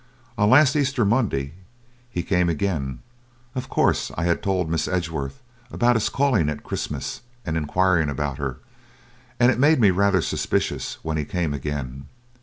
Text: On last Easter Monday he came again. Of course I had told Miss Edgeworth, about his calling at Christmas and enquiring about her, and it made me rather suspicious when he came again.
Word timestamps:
On 0.35 0.49
last 0.49 0.75
Easter 0.75 1.05
Monday 1.05 1.53
he 2.09 2.23
came 2.23 2.49
again. 2.49 3.03
Of 3.53 3.69
course 3.69 4.11
I 4.17 4.23
had 4.23 4.41
told 4.41 4.67
Miss 4.67 4.87
Edgeworth, 4.87 5.43
about 5.69 5.95
his 5.95 6.09
calling 6.09 6.49
at 6.49 6.63
Christmas 6.63 7.21
and 7.45 7.55
enquiring 7.55 8.09
about 8.09 8.39
her, 8.39 8.57
and 9.39 9.51
it 9.51 9.59
made 9.59 9.79
me 9.79 9.91
rather 9.91 10.23
suspicious 10.23 10.97
when 11.03 11.17
he 11.17 11.23
came 11.25 11.53
again. 11.53 12.07